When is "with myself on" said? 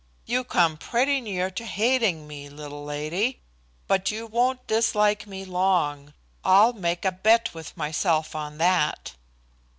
7.53-8.57